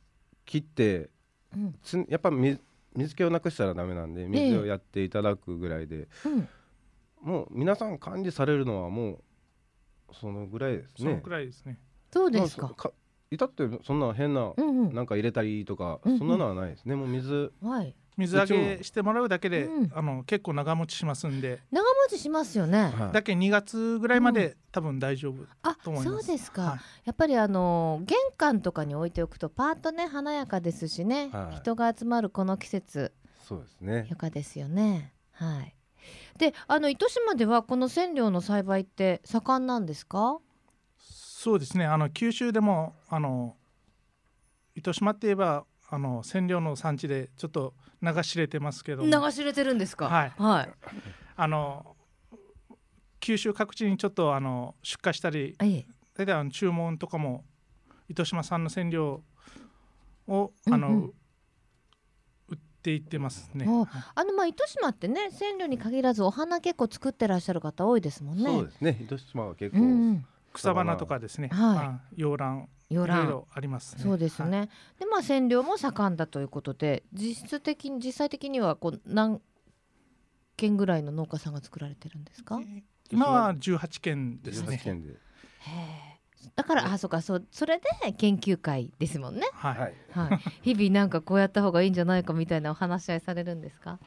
[0.46, 1.10] 切って
[1.56, 2.60] うん、つやっぱ水
[2.96, 6.48] 水気をなくしたらダメなんで水をやっていただくぐらいで、うん、
[7.22, 10.94] もう皆さん管理されるのはもうそのぐらいですね。
[10.98, 11.78] そのくらいですね
[12.12, 12.92] そうですかか
[13.32, 14.94] 至ってそんな変なうんうん。
[14.94, 16.96] なんか入れたりとか、うんうんそんなのはないですね。
[16.96, 17.96] もう水はい。
[18.20, 22.94] 水揚げしてもらうだけで、うんあの結構長持ちしますんで長持ちしますよね。
[22.96, 26.62] はいだけ2月ぐらいまで、多分大丈夫あ、と思いますそうですか。
[26.64, 33.14] はいやっぱりあの玄関とかに置いておくとパーッとね華やかですしね、はい人が集まるこの季節
[33.48, 34.08] そうですね。
[34.10, 35.14] よかですよね。
[35.32, 35.76] はい。
[36.38, 40.40] で、あの糸島ではこの染料の栽培って盛んなんですか？
[40.98, 43.56] そうですねあの九州でもあの
[44.76, 50.08] 糸島って言えばあの染料の産地でちょっと流し入れてますけども流し入れてるんですか？
[50.08, 50.70] はいはい。
[51.36, 51.96] あの
[53.20, 55.86] 九州各地にちょっとあの出荷したりええ。
[56.16, 57.46] 大体あの注文とかも
[58.08, 59.24] 糸島産の染料
[60.28, 61.14] をあの、うんうん
[62.52, 63.66] 売っていってますね。
[63.68, 63.86] お
[64.16, 68.44] あのまあ糸島ってね染料に限らずお花結構作ってらっしゃる方多いですもんね。
[68.46, 68.98] そうですね。
[69.02, 70.26] 糸島は結構、うんうん。
[70.54, 73.24] 草花とかですね、はいあ養卵よらん。
[73.24, 74.04] いろいろありますね。
[74.04, 74.58] そうですね。
[74.58, 79.42] はいでまあ染料も盛んだということで実質的に実際的にはこう何
[80.58, 82.60] 件ぐらいの農家さんが作られてるんですか？
[82.62, 84.82] へ今は18件です18ね。
[84.84, 85.14] 県で。
[85.68, 86.20] え。
[86.56, 89.42] だからあそうかそうそれで研究会ですもんね。
[89.54, 89.94] はい、はい。
[90.12, 90.40] はい。
[90.62, 94.00] 日々なんかこうやった方がいいんじゃないかみたいなお話し合いされるんですか？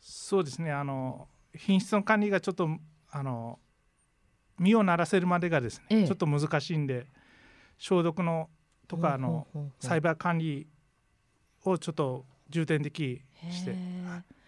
[0.00, 0.70] そうですね。
[0.70, 2.68] あの品質の管理がちょっと
[3.10, 3.58] あの
[4.58, 6.06] 実をならせるまでがですね、ええ。
[6.06, 7.06] ちょっと難しいんで
[7.78, 8.48] 消毒の
[8.86, 9.86] とかあのほうほうほうほう。
[9.86, 10.66] 栽培管理
[11.64, 13.76] をちょっと重点的して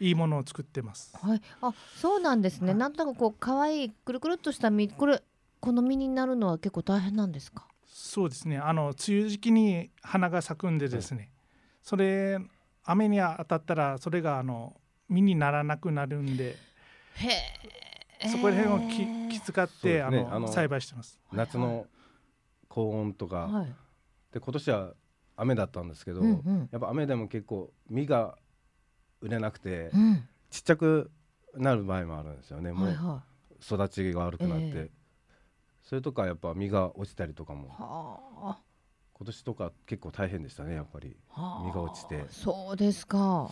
[0.01, 0.11] い。
[0.11, 1.15] いものを作ってます。
[1.21, 2.79] はい、あそうなんですね、はい。
[2.79, 5.23] なんとなくこう可愛いくるくるっとした実これ
[5.61, 7.67] この実になるのは結構大変なんですか？
[7.87, 8.57] そうですね。
[8.57, 11.31] あの梅雨時期に花が咲くんでですね、
[11.83, 12.39] それ
[12.85, 14.75] 雨に当たったらそれがあの
[15.11, 16.57] 実にならなくなるんで、
[17.17, 17.90] へえ
[18.29, 20.29] そこら辺をき気遣って、あのすね。
[20.31, 21.19] あの栽培してます。
[21.33, 21.87] 夏の
[22.69, 23.73] 高温とか、はい。
[24.33, 24.95] で今年は
[25.37, 26.69] 雨だったんですけど、うんうん。
[26.71, 28.37] やっぱ雨でも結構実が
[29.21, 30.29] 売れなくて、うん。
[30.51, 31.11] ちっちゃく
[31.57, 32.73] なる場合もあるんですよね。
[32.73, 32.95] もはい。
[32.95, 33.23] うは
[33.63, 34.91] 育ちが悪くなって、ええ。
[35.83, 37.75] それとかやっぱ実が落ちたりとかも。
[39.15, 41.17] 今年とか結構大変でしたねやっぱり。
[41.65, 42.25] 実が落ちて。
[42.31, 43.51] そうですか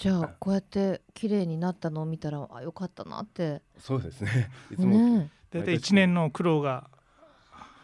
[0.00, 3.60] じゃあこうやって綺麗になったのを見たらあよかったなって。
[3.78, 4.48] そうですね。
[4.72, 6.88] いつも、ね大体一年の苦労が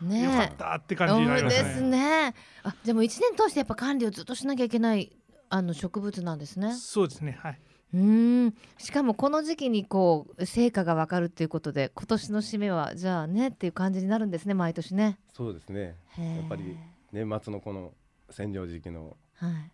[0.00, 1.90] ね良かったって感じになりますそうですね。
[1.90, 5.14] ねあでも一年通してやっぱ管理をずっとしなきゃいけない
[5.50, 6.72] あの植物なんですね。
[6.72, 7.36] そうですね。
[7.38, 7.60] はい。
[7.92, 8.54] うーん。
[8.78, 15.18] しかもこの時期にこう成果がわかるっていうことで今年の締めはじゃあねっていう感じになるんですね毎年ね。
[15.34, 15.96] そうですね。
[16.16, 16.78] やっぱり
[17.12, 17.92] 年末のこの
[18.30, 19.70] 占領時期のはい。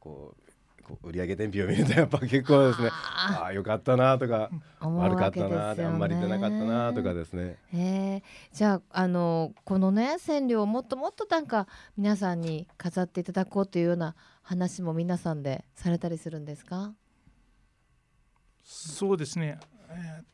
[0.00, 0.47] こう
[0.88, 2.88] こう売上天日を見るとやっぱ結構ですね。
[2.90, 7.56] あああよかったなとか悪かったなあんまり出なかったなとかですね。
[7.72, 8.22] へえ
[8.52, 11.66] じゃああのこのね染料をもっともっとなんか
[11.96, 16.94] 皆さんに飾っていただこうというような話も皆さんでされたりするんですか？
[18.64, 19.58] そうですね、
[19.90, 20.24] えー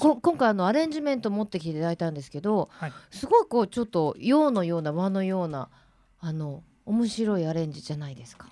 [0.00, 5.68] こ今回あのアレンジメント持ってきていただいたんですけどはい、すごいこうちょっと洋のような和のような
[6.18, 8.48] あの面白いアレンジじゃないですか。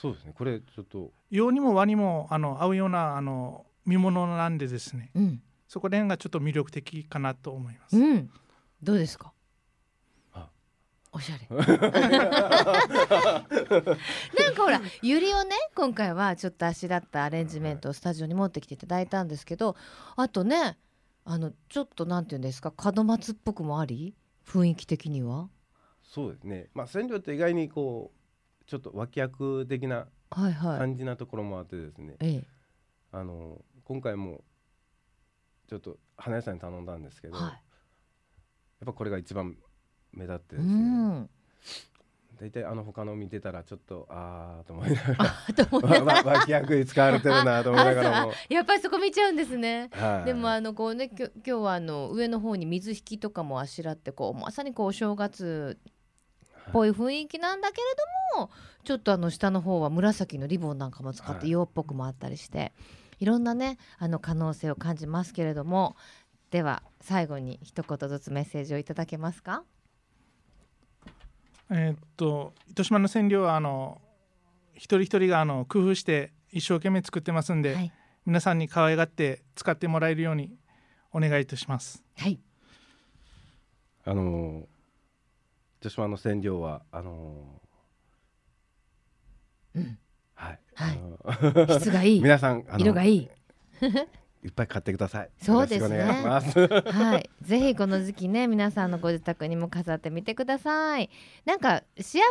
[0.00, 0.32] そうですね。
[0.34, 1.10] これちょっと。
[1.30, 5.10] 洋にも和にもあの合うようなあの見物なんでですね。
[5.14, 7.96] うん、そこら辺がちょっと魅力的かなと思います。
[7.96, 8.30] うん、
[8.82, 9.32] どうですか？
[10.32, 10.48] あ。
[11.12, 11.46] おしゃれ。
[11.58, 11.64] なん
[14.54, 19.76] かほらゆりをね今回はちょっとあしらったアレンジメントをスタジオに持ってきていただいたんですけど
[20.16, 20.78] あとね
[21.24, 22.72] あのちょっとなんていうんですか？
[22.96, 24.14] 門松っぽくもあり？
[24.46, 25.48] 雰囲気的には？
[26.02, 26.68] そうですね。
[26.74, 28.19] まあ染料って意外にこう
[28.70, 30.78] ちょっと脇役的なはいはい。
[30.78, 32.44] 感じなところもあってですね、ええ。
[33.10, 34.44] あの今回も
[35.68, 37.58] ちょっと花屋さんに頼んだんですけど、やっは
[38.86, 39.56] ぱこれが一番
[40.12, 40.74] 目立ってですね。
[40.74, 41.30] ん。
[42.40, 46.22] 大体あの他の見てたらちょっとああと思いながらあと思いながら。
[46.22, 48.30] わ脇役に使われてるなと思いながらも。
[48.30, 49.90] あ、 やっぱりそこ見ちゃうんですね。
[49.94, 55.92] はい、でもあのこうねきょ今日はあの上の方に水引きとかもあしらってこうまさにこうお正月っ
[56.72, 57.82] ぽい雰囲気なんだけれ
[58.36, 58.50] ども
[58.84, 61.50] ちょっとあの下の方は紫のリボンなんかも使ってはい。
[61.50, 62.72] 洋っぽくもあったりして、
[63.18, 65.96] い、ろんなねあの可能性を感じますけれども
[66.50, 69.62] では最後に一言ずつメッセージをいただけますか？
[71.70, 74.00] えーっと糸島の染料はあの
[74.74, 77.92] 一人一人があの工夫して一生懸命作ってますんで、はい、
[78.26, 80.50] 皆さんに可愛がって使ってもらえるように
[81.12, 82.02] お願いいたします。
[82.16, 82.40] はい、
[84.04, 84.66] あの
[85.80, 87.60] 女島の染料はあの
[89.74, 89.98] うん。
[90.34, 91.78] はい、はい。
[91.80, 92.20] 質がいい。
[92.20, 93.30] 皆さん色がいい。
[94.42, 95.30] いっぱい買ってください。
[95.42, 96.00] そうですね。
[96.02, 101.10] はい、ぜひこの時期ね皆さんのご自宅にも飾ってみてください。
[101.44, 102.22] なんか幸せが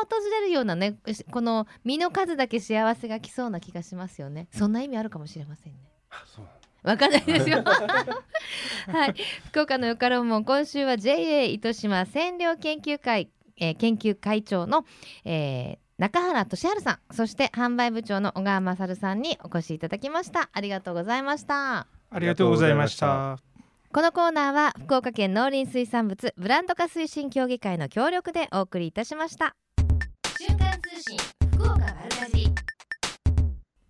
[0.00, 0.98] 訪れるようなね
[1.30, 4.48] この実の数だけ幸せが来そうな気がしますよね。
[4.50, 5.78] そんな意味あるかもしれませんね。
[6.10, 6.46] あそう
[6.88, 7.62] わかんないですよ。
[7.62, 9.14] はい。
[9.48, 13.28] 福岡のよかろうもん今週は JA 糸島染料研究会、
[13.58, 14.84] えー研究会長の、
[15.24, 20.48] えー中原俊治さんそして販売部長の小川勝さんにお越しいただきました。
[20.52, 21.88] ありがとうございました。
[22.10, 23.38] ありがとうございました。
[23.92, 29.56] このコーナーは福岡県農林水産物ブランド化推進協議会の協力でお送りいたしました。
[30.38, 31.18] 瞬間通信
[31.50, 32.48] 福岡丸かじり。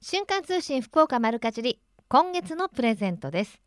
[0.00, 1.78] 瞬間通信福岡丸かじり
[2.10, 3.60] 今月のプレゼントです。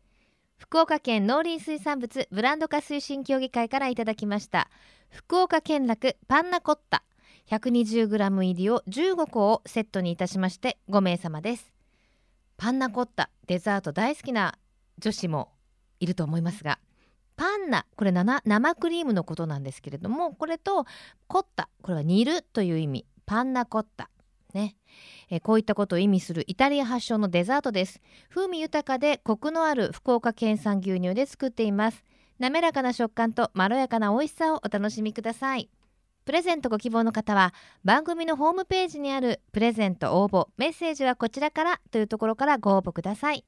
[0.56, 4.68] 福岡県農林水産物ブランド化推進協議会からいただきました。
[5.10, 7.04] 福岡県楽パンナコッタ。
[7.48, 11.72] 120g 入りを15個をセットにいたしまして5名様です。
[12.56, 14.58] パンナコッタデザート大好きな
[14.98, 15.52] 女子も
[16.00, 16.80] いると思いますが
[17.36, 20.84] パンナこれ生クリームのことなんですけれどもこれと
[21.28, 23.06] コッタこれは煮るという意味。
[23.24, 24.10] パンナコッタ。
[24.54, 24.76] ね。
[25.30, 28.00] えーこういったことを意味するイタリア発祥のデザートです。
[28.28, 32.04] 風味豊かでコクのある福岡県産牛乳で作っています。
[32.38, 35.70] 滑らかな食感とまろやかな美味しさをお楽しみください。
[36.24, 37.52] プレゼントご希望の方は
[37.84, 43.44] 番組のホームページにあるプレゼント応募メッセージはこちらからというところからご応募ください。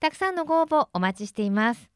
[0.00, 1.88] たくさんのご応募お待ちしています。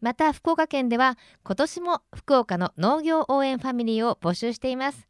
[0.00, 5.08] また福岡県では今年も福岡の農業応援ファミリーを募集しています。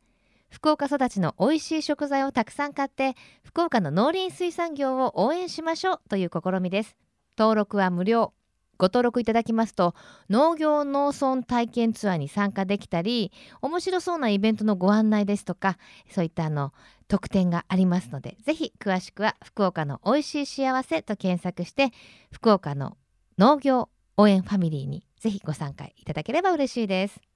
[0.54, 6.96] 福岡育ちの美味しい食材をたくさん買って福岡の農林水産業を応援しましょうという試みです。
[7.36, 8.32] 登録は無料。
[8.78, 9.94] ご登録いただきますと
[10.30, 13.32] 農業農村体験ツアーに参加できたり
[13.62, 15.76] 面白そうなイベントのご案内ですとか
[16.10, 16.72] そういったあの
[17.06, 21.90] 特典がありますのでぜひ詳しくは福岡の美味しい幸せと検索して
[22.32, 22.96] 福岡の
[23.38, 27.33] 農業応援ファミリーにぜひご参加いただければ嬉しいです。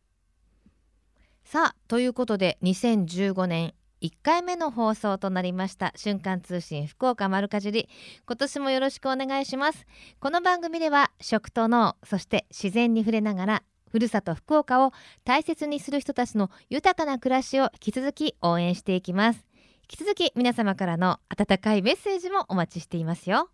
[1.50, 3.72] さあということで2015年
[4.02, 7.88] 1回目の放送となりました瞬間通信福岡丸かじり。
[8.26, 9.86] 今年もよろしくお願いします。
[10.20, 14.92] この番組では食と農そして自然に触れながらふるさと福岡を
[15.24, 19.46] 大切にする人たちの豊かな暮らしを引き続き応援していきます。
[19.90, 23.48] 引き続き皆様からの温かいメッセージもお待ちしていますよ。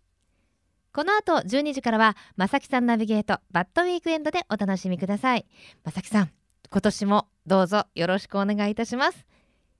[0.91, 5.45] この後12時からはまさきさんナビゲートバッドウィークエンドでお楽しみください。
[5.85, 6.44] まさきさん。
[6.75, 9.25] 今年もどうぞよろしくお願いいたします。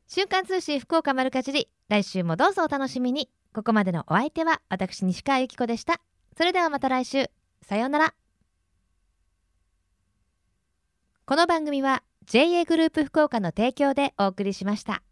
[0.08, 3.30] 週刊通信福岡丸かじり来週もどうぞお楽しみに。
[3.54, 6.00] ここまでのお相手は私西川由紀子でした。
[6.38, 7.30] それではまた来週。
[7.64, 8.14] さようなら。
[11.26, 15.04] この番組は JA グループ福岡の提供でお送りしました。